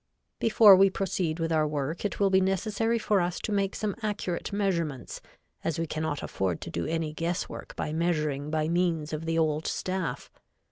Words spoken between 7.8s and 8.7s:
measuring by